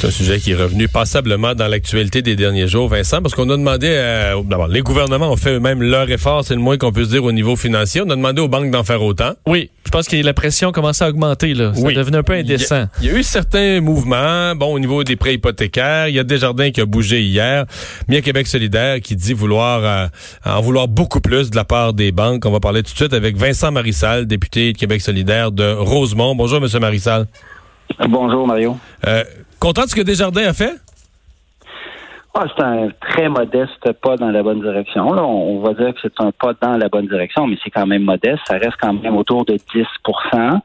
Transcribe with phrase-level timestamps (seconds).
[0.00, 3.50] C'est un sujet qui est revenu passablement dans l'actualité des derniers jours, Vincent, parce qu'on
[3.50, 6.90] a demandé, à, d'abord, les gouvernements ont fait eux-mêmes leur effort, c'est le moins qu'on
[6.90, 8.00] puisse dire au niveau financier.
[8.00, 9.32] On a demandé aux banques d'en faire autant.
[9.46, 11.52] Oui, je pense que la pression commençait à augmenter.
[11.52, 11.74] Là.
[11.74, 11.92] Ça Oui.
[11.92, 12.86] devenait un peu indécent.
[13.02, 16.08] Il y, a, il y a eu certains mouvements, bon, au niveau des prêts hypothécaires.
[16.08, 17.66] Il y a Desjardins qui a bougé hier.
[18.08, 20.06] Mais il y a Québec solidaire qui dit vouloir euh,
[20.46, 22.46] en vouloir beaucoup plus de la part des banques.
[22.46, 26.34] On va parler tout de suite avec Vincent Marissal, député de Québec solidaire de Rosemont.
[26.34, 27.26] Bonjour, Monsieur Marissal.
[28.08, 28.78] Bonjour Mario.
[29.06, 29.24] Euh,
[29.60, 30.74] content de ce que Desjardins a fait?
[32.34, 35.12] Ah, c'est un très modeste pas dans la bonne direction.
[35.12, 37.86] Là, on, va dire que c'est un pas dans la bonne direction, mais c'est quand
[37.86, 38.40] même modeste.
[38.46, 40.60] Ça reste quand même autour de 10%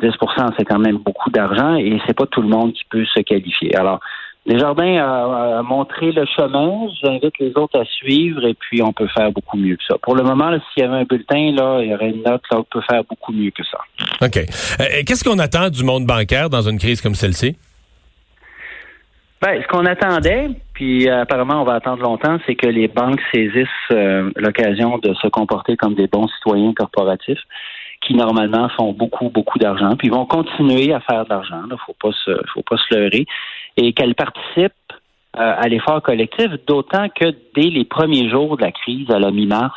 [0.00, 3.20] 10% c'est quand même beaucoup d'argent et c'est pas tout le monde qui peut se
[3.20, 3.74] qualifier.
[3.76, 4.00] Alors,
[4.46, 6.86] Desjardins a, a montré le chemin.
[7.02, 9.96] J'invite les autres à suivre et puis on peut faire beaucoup mieux que ça.
[10.00, 12.58] Pour le moment, s'il y avait un bulletin, là, il y aurait une note, là,
[12.58, 13.78] on peut faire beaucoup mieux que ça.
[14.24, 14.36] OK.
[14.36, 17.56] Euh, Qu'est-ce qu'on attend du monde bancaire dans une crise comme celle-ci?
[19.40, 23.20] Ben, ce qu'on attendait, puis euh, apparemment on va attendre longtemps, c'est que les banques
[23.32, 27.42] saisissent euh, l'occasion de se comporter comme des bons citoyens corporatifs
[28.00, 31.62] qui normalement font beaucoup, beaucoup d'argent, puis vont continuer à faire de l'argent.
[31.70, 33.26] Il faut pas se, faut pas se leurrer,
[33.76, 34.72] et qu'elles participent
[35.36, 39.30] euh, à l'effort collectif, d'autant que dès les premiers jours de la crise, à la
[39.30, 39.76] mi-mars,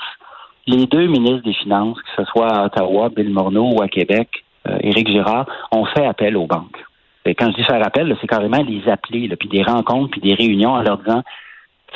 [0.67, 4.30] les deux ministres des Finances, que ce soit à Ottawa, Bill Morneau ou à Québec,
[4.67, 6.80] euh, Éric Girard, ont fait appel aux banques.
[7.25, 10.33] Quand je dis faire appel, c'est carrément les appeler, là, puis des rencontres, puis des
[10.33, 11.23] réunions en leur disant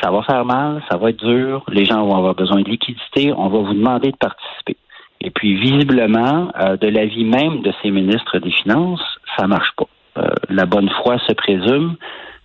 [0.02, 3.34] ça va faire mal, ça va être dur, les gens vont avoir besoin de liquidité,
[3.36, 4.78] on va vous demander de participer.
[5.22, 9.02] Et puis, visiblement, euh, de l'avis même de ces ministres des Finances,
[9.38, 9.88] ça marche pas.
[10.18, 11.96] Euh, la bonne foi se présume,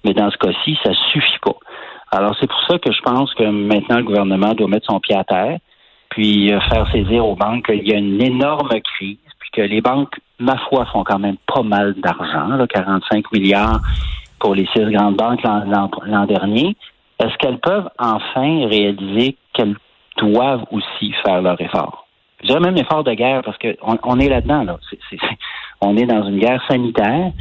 [0.04, 1.56] mais dans ce cas-ci, ça suffit pas.
[2.12, 5.16] Alors, c'est pour ça que je pense que maintenant, le gouvernement doit mettre son pied
[5.16, 5.58] à terre,
[6.08, 9.80] puis euh, faire saisir aux banques qu'il y a une énorme crise, puis que les
[9.80, 13.80] banques, ma foi, font quand même pas mal d'argent, là, 45 milliards
[14.38, 16.76] pour les six grandes banques l'an- dernier.
[17.18, 19.76] Est-ce qu'elles peuvent enfin réaliser qu'elles
[20.16, 22.06] doivent aussi faire leur effort?
[22.42, 24.64] Je dirais même effort de guerre parce qu'on on est là-dedans.
[24.64, 24.78] Là.
[25.82, 27.32] On est dans une guerre sanitaire.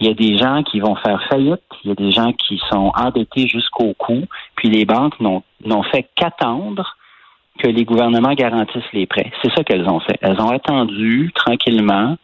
[0.00, 1.62] Il y a des gens qui vont faire faillite.
[1.84, 4.24] Il y a des gens qui sont endettés jusqu'au cou.
[4.56, 6.96] Puis les banques n'ont fait qu'attendre
[7.58, 9.30] que les gouvernements garantissent les prêts.
[9.42, 10.18] C'est ça qu'elles ont fait.
[10.20, 12.16] Elles ont attendu tranquillement.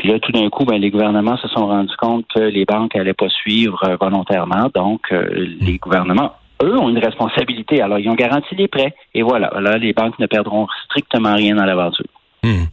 [0.00, 2.94] Puis là, tout d'un coup, ben, les gouvernements se sont rendus compte que les banques
[2.94, 4.70] n'allaient pas suivre euh, volontairement.
[4.74, 7.82] Donc, euh, les gouvernements, eux, ont une responsabilité.
[7.82, 8.94] Alors, ils ont garanti les prêts.
[9.12, 9.52] Et voilà.
[9.60, 12.06] Là, les banques ne perdront strictement rien dans l'aventure.
[12.42, 12.64] Hmm.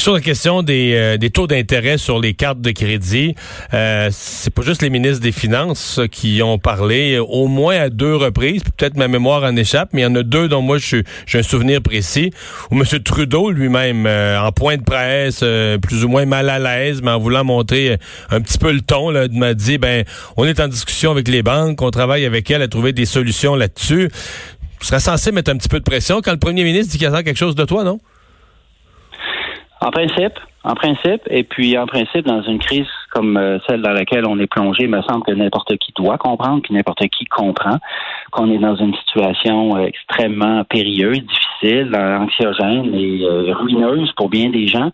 [0.00, 3.34] Sur la question des, euh, des taux d'intérêt sur les cartes de crédit,
[3.74, 8.16] euh, c'est pas juste les ministres des Finances qui ont parlé, au moins à deux
[8.16, 11.04] reprises, peut-être ma mémoire en échappe, mais il y en a deux dont moi j'ai
[11.34, 12.30] un souvenir précis,
[12.70, 12.84] où M.
[13.04, 17.10] Trudeau lui-même, euh, en point de presse, euh, plus ou moins mal à l'aise, mais
[17.10, 17.96] en voulant montrer euh,
[18.30, 20.04] un petit peu le ton, m'a dit, ben,
[20.38, 23.54] on est en discussion avec les banques, on travaille avec elles à trouver des solutions
[23.54, 24.08] là-dessus.
[24.80, 27.06] Tu serais censé mettre un petit peu de pression quand le premier ministre dit qu'il
[27.06, 28.00] attend quelque chose de toi, non?
[29.82, 33.92] En principe, en principe, et puis en principe, dans une crise comme euh, celle dans
[33.92, 37.24] laquelle on est plongé, il me semble que n'importe qui doit comprendre, puis n'importe qui
[37.24, 37.78] comprend
[38.30, 44.50] qu'on est dans une situation euh, extrêmement périlleuse, difficile, euh, anxiogène et ruineuse pour bien
[44.50, 44.90] des gens.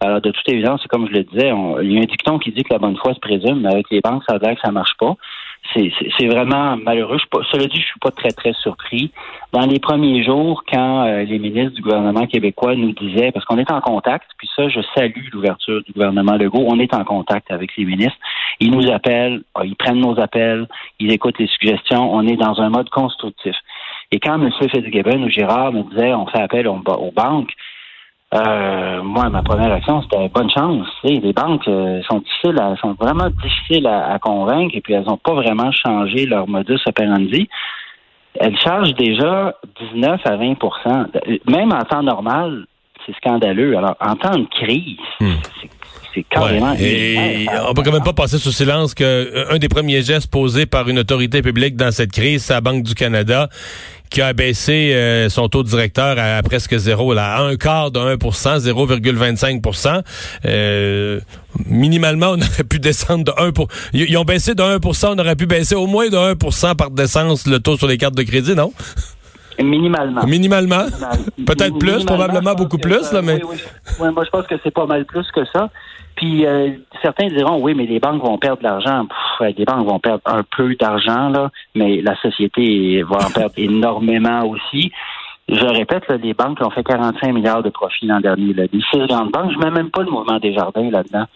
[0.00, 2.50] Alors, de toute évidence, comme je le disais, on- il y a un dicton qui
[2.50, 4.60] dit que la bonne foi se présume, mais avec les banques, ça a l'air que
[4.62, 5.14] ça marche pas.
[5.72, 7.18] C'est- vraiment malheureux.
[7.18, 9.10] Je cela dit, je suis pas très, très surpris.
[9.52, 13.58] Dans les premiers jours, quand euh, les ministres du gouvernement québécois nous disaient, parce qu'on
[13.58, 17.50] est en contact, puis ça, je salue l'ouverture du gouvernement Legault, on est en contact
[17.50, 18.18] avec les ministres.
[18.60, 20.66] Ils nous appellent, euh, ils prennent nos appels,
[21.00, 23.56] ils écoutent les suggestions, on est dans un mode constructif.
[24.12, 24.50] Et quand M.
[24.52, 27.52] Fitzgibbon ou me disaient, on fait appel aux banques,
[28.34, 30.86] euh, moi, ma première action, c'était bonne chance.
[31.04, 35.04] Les banques euh, sont difficiles, à- sont vraiment difficiles à, à convaincre et puis elles
[35.04, 37.48] n'ont pas vraiment changé leur modus operandi.
[38.40, 39.54] Elles chargent déjà
[39.94, 41.06] 19 à 20%
[41.48, 42.66] Même en temps normal,
[43.06, 43.76] c'est scandaleux.
[43.76, 45.68] Alors, en temps de crise, c'est-
[46.12, 46.72] c'est carrément...
[46.72, 46.80] Ouais.
[46.82, 50.30] Et on peut quand même pas passer sous silence que euh, un des premiers gestes
[50.30, 53.48] posés par une autorité publique dans cette crise, c'est la Banque du Canada
[54.10, 58.58] qui a baissé euh, son taux directeur à, presque zéro, à un quart de 1%
[58.60, 60.02] 0,25%
[60.44, 61.20] euh,
[61.66, 63.68] Minimalement, on aurait pu descendre de 1 pour...
[63.92, 67.46] Ils ont baissé de 1% on aurait pu baisser au moins de 1% par décence
[67.46, 68.72] le taux sur les cartes de crédit, non?
[69.62, 70.24] Minimalement.
[70.24, 70.84] Minimalement?
[70.84, 73.42] Minimal- Peut-être plus, probablement beaucoup plus, là, mais...
[73.44, 73.58] oui, oui.
[74.00, 75.70] Ouais, moi, je pense que c'est pas mal plus que ça.
[76.16, 76.70] Puis euh,
[77.02, 79.06] certains diront oui, mais les banques vont perdre de l'argent.
[79.40, 84.44] Les banques vont perdre un peu d'argent là, mais la société va en perdre énormément
[84.46, 84.92] aussi.
[85.48, 88.54] je répète, là, les banques ont fait 45 milliards de profits l'an dernier.
[88.54, 88.64] Là.
[88.72, 91.26] Les six grandes banques, je mets même pas le mouvement des jardins là-dedans.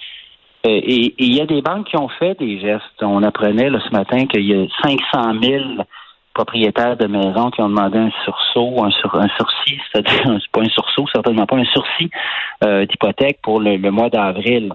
[0.66, 3.02] Euh, et il y a des banques qui ont fait des gestes.
[3.02, 5.64] On apprenait là, ce matin qu'il y a 500 000
[6.38, 10.60] propriétaires de maisons qui ont demandé un sursaut, un, sur, un sursis, c'est-à-dire c'est pas
[10.60, 12.10] un sursaut, certainement pas un sursis
[12.64, 14.72] euh, d'hypothèque pour le, mois d'avril.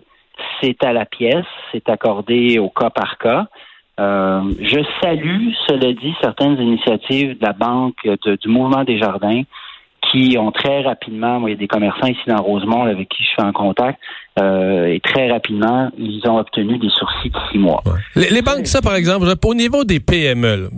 [0.61, 3.45] C'est à la pièce, c'est accordé au cas par cas.
[3.97, 8.09] Euh, je salue, cela dit, certaines initiatives de la Banque
[8.41, 9.43] du Mouvement des Jardins
[10.11, 13.23] qui ont très rapidement, moi, il y a des commerçants ici dans Rosemont avec qui
[13.23, 13.99] je suis en contact,
[14.39, 17.83] euh, et très rapidement, ils ont obtenu des sursis de six mois.
[18.15, 20.71] Les, banques, ça par exemple, au niveau des PME,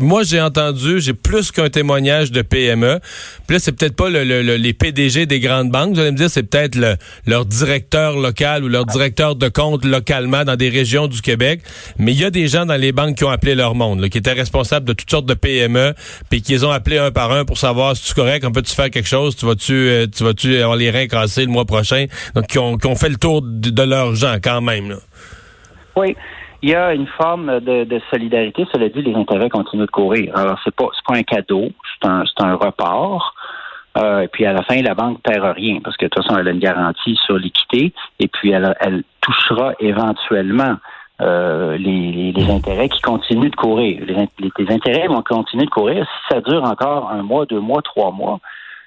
[0.00, 2.98] moi j'ai entendu, j'ai plus qu'un témoignage de PME.
[3.46, 4.24] Puis là, c'est peut-être pas le,
[4.56, 5.94] les PDG des grandes banques.
[5.94, 6.76] Vous allez me dire, c'est peut-être
[7.26, 11.60] leur directeur local ou leur directeur de compte localement dans des régions du Québec.
[11.98, 14.18] Mais il y a des gens dans les banques qui ont appelé leur monde, qui
[14.18, 15.94] étaient responsables de toutes sortes de PME,
[16.28, 18.74] puis qui les ont appelés un par un pour savoir si tu correct, on peut-tu
[18.74, 22.06] faire quelque chose, tu vas-tu, euh, tu vas-tu avoir les reins cassés le mois prochain.
[22.34, 24.96] Donc qui ont fait le tour de, gens quand même.
[25.96, 26.16] Oui.
[26.62, 28.66] Il y a une forme de, solidarité.
[28.72, 30.36] Cela dit, les intérêts continuent de courir.
[30.36, 31.68] Alors, c'est pas, pas un cadeau,
[32.02, 33.34] c'est un, report.
[33.98, 36.22] Euh, et puis à la fin, la banque ne perd rien parce que de toute
[36.22, 40.76] façon, elle a une garantie sur l'équité et puis elle, elle touchera éventuellement
[41.22, 44.02] euh, les, intérêts qui continuent de courir.
[44.06, 46.04] Les, les, intérêts vont continuer de courir.
[46.04, 48.38] Si ça dure encore un mois, deux mois, trois mois,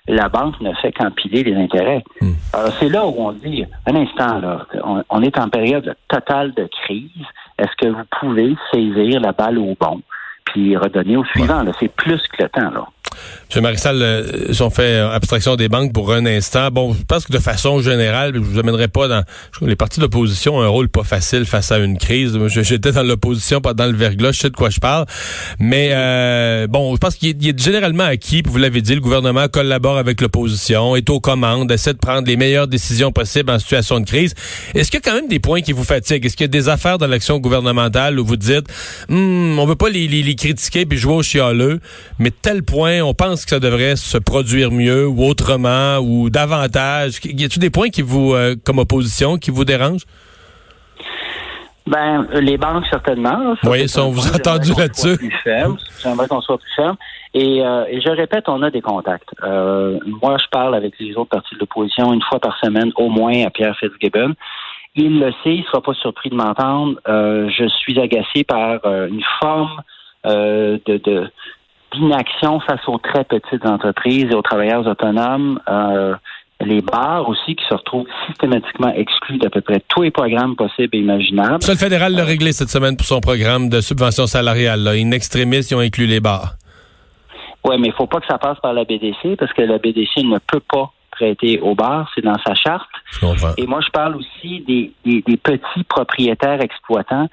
[0.10, 2.04] la banque ne fait qu'empiler les intérêts.
[2.20, 2.34] Hmm.
[2.54, 4.66] Alors, c'est là où on dit, un instant, là,
[5.10, 7.10] on, est en période totale de crise.
[7.58, 10.02] Est-ce que vous pouvez saisir la balle au bon
[10.46, 11.64] puis redonner au suivant?
[11.80, 12.72] C'est plus que le temps.
[12.72, 12.88] Là.
[13.56, 13.64] M.
[13.64, 17.34] Marissal, euh, si on fait abstraction des banques pour un instant, bon, je pense que
[17.34, 19.24] de façon générale, je vous amènerai pas dans...
[19.62, 22.38] les partis d'opposition ont un rôle pas facile face à une crise.
[22.48, 25.06] J'étais dans l'opposition, pas dans le verglas, je sais de quoi je parle.
[25.60, 29.98] Mais euh, bon, je pense qu'il est, généralement acquis, vous l'avez dit, le gouvernement collabore
[29.98, 34.06] avec l'opposition, est aux commandes, essaie de prendre les meilleures décisions possibles en situation de
[34.06, 34.34] crise.
[34.76, 36.26] Est-ce qu'il y a quand même des points qui vous fatiguent?
[36.26, 38.68] Est-ce qu'il y a des affaires dans l'action gouvernementale où vous dites,
[39.10, 41.80] hm, on veut pas les, les, les critiquer puis jouer au chialeux,
[42.20, 47.20] mais tel point, on pense que ça devrait se produire mieux ou autrement ou davantage?
[47.24, 50.06] Y a-t-il des points qui vous, euh, comme opposition, qui vous dérangent?
[51.88, 53.56] Ben, les banques, certainement.
[53.64, 55.18] oui, ça, on vous a entendu là-dessus.
[56.04, 56.98] J'aimerais qu'on soit plus ferme.
[57.34, 59.30] Et, euh, et, je répète, on a des contacts.
[59.44, 63.10] Euh, moi, je parle avec les autres partis de l'opposition une fois par semaine, au
[63.10, 64.36] moins, à Pierre Fitzgibbon.
[64.96, 67.00] Il le sait, il ne sera pas surpris de m'entendre.
[67.08, 69.82] je suis agacé par une forme
[70.26, 71.32] de, de,
[71.94, 75.60] d'inaction face aux très petites entreprises et aux travailleurs autonomes.
[75.70, 76.16] Euh,
[76.62, 80.96] les bars aussi qui se retrouvent systématiquement exclus d'à peu près tous les programmes possibles
[80.96, 81.64] et imaginables.
[81.64, 84.84] Ça, le fédéral l'a réglé cette semaine pour son programme de subvention salariale.
[84.84, 84.92] Là.
[84.92, 86.56] In extremis, ils ont inclus les bars.
[87.64, 89.78] Oui, mais il ne faut pas que ça passe par la BDC parce que la
[89.78, 92.90] BDC ne peut pas prêter aux bars, c'est dans sa charte.
[93.58, 97.28] Et moi, je parle aussi des, des petits propriétaires exploitants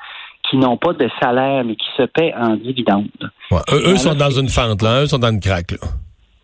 [0.49, 3.09] qui n'ont pas de salaire, mais qui se paient en dividendes.
[3.73, 5.03] eux, sont dans une fente, là.
[5.03, 5.79] Eux sont dans une craque, là.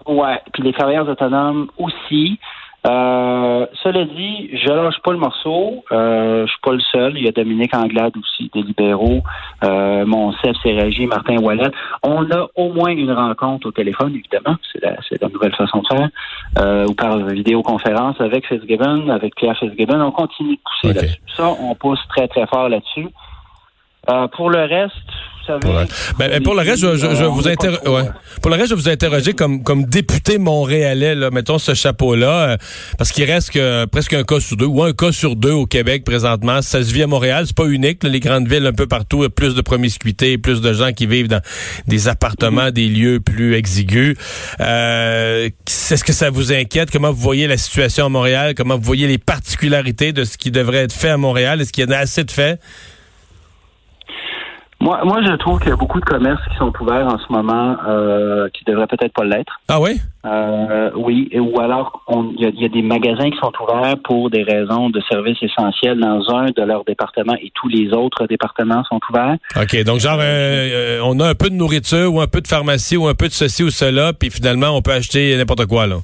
[0.07, 0.41] Ouais.
[0.53, 2.39] Puis les travailleurs autonomes aussi.
[2.85, 5.85] Euh, cela dit, je lâche pas le morceau.
[5.93, 7.17] Euh, je suis pas le seul.
[7.17, 9.23] Il y a Dominique Anglade aussi, des libéraux.
[9.63, 11.71] Euh, mon chef, c'est Régis, Martin Wallet.
[12.03, 14.57] On a au moins une rencontre au téléphone, évidemment.
[14.73, 16.09] C'est la, c'est la nouvelle façon de faire.
[16.59, 20.01] Euh, ou par vidéoconférence avec Fitzgibbon, avec Pierre Fitzgibbon.
[20.01, 21.21] On continue de pousser là-dessus.
[21.37, 23.07] Ça, on pousse très, très fort là-dessus.
[24.11, 24.95] Euh, pour le reste,
[25.47, 25.87] vous savez.
[26.19, 27.89] Ben, pour le reste, je, je, je vous interroger.
[27.89, 28.09] Ouais.
[28.41, 32.57] Pour le reste, je vous interroger comme comme député montréalais, là, mettons ce chapeau-là, euh,
[32.99, 35.67] parce qu'il reste que presque un cas sur deux ou un cas sur deux au
[35.67, 36.63] Québec présentement.
[36.63, 38.03] Ça se vit à Montréal, c'est pas unique.
[38.03, 41.43] les grandes villes, un peu partout, plus de promiscuité, plus de gens qui vivent dans
[41.87, 44.17] des appartements, des lieux plus exigus.
[44.61, 46.91] Euh, Est-ce que ça vous inquiète?
[46.91, 48.55] Comment vous voyez la situation à Montréal?
[48.57, 51.61] Comment vous voyez les particularités de ce qui devrait être fait à Montréal?
[51.61, 52.59] Est-ce qu'il y en a assez de fait
[54.83, 57.33] moi, moi, je trouve qu'il y a beaucoup de commerces qui sont ouverts en ce
[57.33, 59.61] moment euh, qui devraient peut-être pas l'être.
[59.69, 60.01] Ah oui?
[60.27, 62.03] Euh, oui, ou alors
[62.37, 66.29] il y, a des magasins qui sont ouverts pour des raisons de services essentiels dans
[66.35, 69.37] un de leurs départements et tous les autres départements sont ouverts.
[69.55, 72.97] OK, donc genre euh, on a un peu de nourriture ou un peu de pharmacie
[72.97, 75.99] ou un peu de ceci ou cela, puis finalement on peut acheter n'importe quoi là.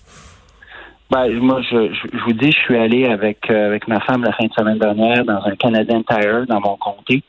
[1.10, 4.44] Ben, moi, je, je, vous dis, je suis allé avec, avec ma femme la fin
[4.44, 7.24] de semaine dernière dans un Canadian Tire dans mon comté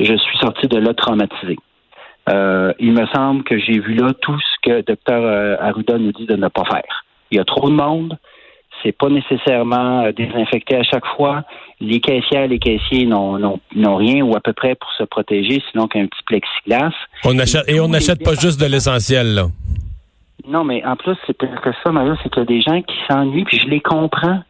[0.00, 1.56] je suis sorti de là traumatisé.
[2.28, 6.12] Euh, il me semble que j'ai vu là tout ce que Dr euh, Arruda nous
[6.12, 7.04] dit de ne pas faire.
[7.30, 8.16] Il y a trop de monde,
[8.82, 11.42] c'est pas nécessairement euh, désinfecté à chaque fois.
[11.80, 16.06] Les caissières, les caissiers n'ont rien ou à peu près pour se protéger, sinon qu'un
[16.06, 16.92] petit plexiglas.
[17.24, 19.46] On achète, et on n'achète pas juste de l'essentiel, là.
[20.46, 22.96] Non, mais en plus, c'est que ça, Mario, c'est qu'il y a des gens qui
[23.08, 24.42] s'ennuient, puis je les comprends.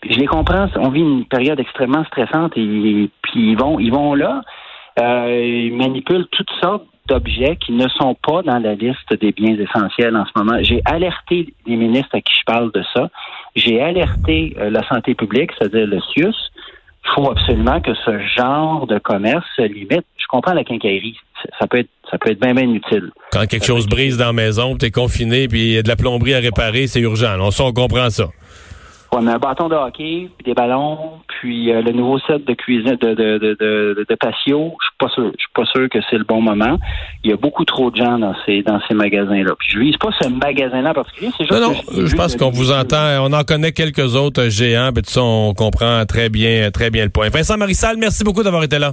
[0.00, 0.66] Puis je les comprends.
[0.76, 4.42] On vit une période extrêmement stressante et puis ils vont, ils vont là.
[4.98, 9.56] Euh, ils manipulent toutes sortes d'objets qui ne sont pas dans la liste des biens
[9.58, 10.58] essentiels en ce moment.
[10.62, 13.08] J'ai alerté les ministres à qui je parle de ça.
[13.56, 16.34] J'ai alerté euh, la santé publique, c'est-à-dire le CIUS.
[17.04, 20.04] Il faut absolument que ce genre de commerce se limite.
[20.16, 21.16] Je comprends la quincaillerie.
[21.58, 23.10] Ça peut être, ça peut être bien, bien utile.
[23.32, 25.88] Quand quelque chose brise dans la maison, tu es confiné, puis il y a de
[25.88, 27.36] la plomberie à réparer, c'est urgent.
[27.40, 28.28] On, on comprend ça.
[29.14, 32.54] On a un bâton de hockey, puis des ballons, puis euh, le nouveau set de
[32.54, 34.74] cuisine de, de, de, de, de patio.
[34.80, 35.30] Je suis pas sûr.
[35.36, 36.78] Je suis pas sûr que c'est le bon moment.
[37.22, 39.52] Il y a beaucoup trop de gens dans ces dans ces magasins-là.
[39.58, 41.30] Puis je vise pas ce magasin-là en particulier.
[41.36, 42.06] C'est juste non, non.
[42.06, 43.22] Je pense qu'on vous entend.
[43.22, 44.90] On en connaît quelques autres géants.
[44.94, 47.28] Puis tout ça, on comprend très bien, très bien le point.
[47.28, 48.92] Vincent Marissal, merci beaucoup d'avoir été là.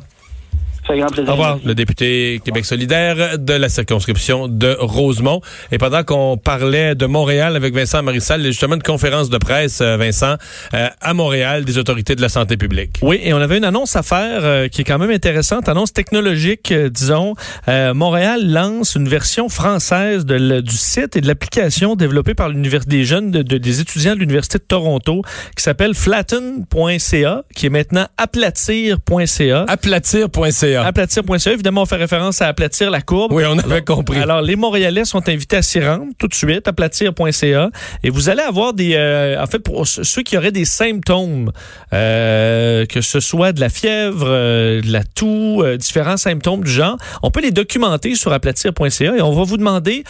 [0.90, 1.30] Ça fait grand plaisir.
[1.30, 5.40] Au revoir, le député Québec solidaire de la circonscription de Rosemont.
[5.72, 9.30] Et pendant qu'on parlait de Montréal avec Vincent Marissal, il y a justement une conférence
[9.30, 10.36] de presse, euh, Vincent,
[10.74, 12.96] euh, à Montréal des autorités de la santé publique.
[13.04, 15.94] Oui, et on avait une annonce à faire euh, qui est quand même intéressante, annonce
[15.94, 17.36] technologique, euh, disons.
[17.68, 22.50] Euh, Montréal lance une version française de le- du site et de l'application développée par
[22.50, 25.22] l'université des jeunes, de, de- des étudiants de l'université de Toronto,
[25.56, 29.66] qui s'appelle flatten.ca, qui est maintenant aplatir.ca.
[29.68, 30.79] Aplatir.ca.
[30.86, 33.32] Aplatir.ca, évidemment, on fait référence à aplatir la courbe.
[33.34, 34.18] Oui, on avait compris.
[34.18, 37.70] Alors, les Montréalais sont invités à s'y rendre tout de suite, aplatir.ca.
[38.04, 38.96] Et vous allez avoir des...
[38.96, 41.52] euh, en fait, pour ceux qui auraient des symptômes,
[41.94, 46.98] euh, que ce soit de la fièvre, euh, de la toux, différents symptômes du genre,
[47.24, 50.04] on peut les documenter sur aplatir.ca et on va vous demander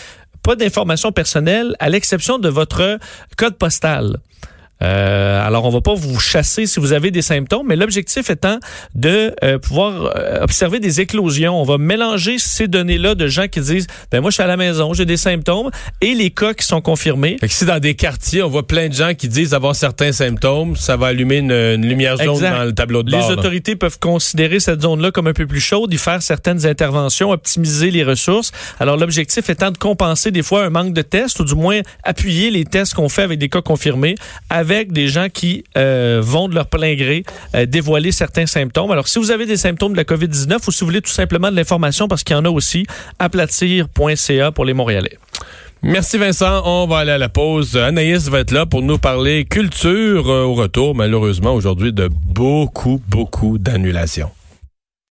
[0.43, 2.97] pas d'informations personnelles à l'exception de votre
[3.37, 4.17] code postal.
[4.81, 8.59] Euh, alors, on va pas vous chasser si vous avez des symptômes, mais l'objectif étant
[8.95, 11.59] de euh, pouvoir euh, observer des éclosions.
[11.59, 14.57] On va mélanger ces données-là de gens qui disent, ben moi, je suis à la
[14.57, 15.69] maison, j'ai des symptômes,
[16.01, 17.37] et les cas qui sont confirmés.
[17.39, 20.11] Fait que si dans des quartiers, on voit plein de gens qui disent avoir certains
[20.13, 22.57] symptômes, ça va allumer une, une lumière jaune Exact.
[22.57, 23.29] dans le tableau de Les bord.
[23.31, 23.37] là.
[23.37, 27.91] autorités peuvent considérer cette zone-là comme un peu plus chaude, y faire certaines interventions, optimiser
[27.91, 28.51] les ressources.
[28.79, 32.49] Alors, l'objectif étant de compenser des fois un manque de tests, ou du moins appuyer
[32.49, 34.15] les tests qu'on fait avec des cas confirmés,
[34.75, 37.23] avec des gens qui euh, vont de leur plein gré
[37.55, 38.91] euh, dévoiler certains symptômes.
[38.91, 41.51] Alors, si vous avez des symptômes de la COVID-19 ou si vous voulez tout simplement
[41.51, 42.85] de l'information, parce qu'il y en a aussi,
[43.19, 45.17] aplatir.ca pour les Montréalais.
[45.81, 46.61] Merci Vincent.
[46.65, 47.77] On va aller à la pause.
[47.77, 53.01] Anaïs va être là pour nous parler culture euh, au retour, malheureusement, aujourd'hui, de beaucoup,
[53.07, 54.31] beaucoup d'annulations.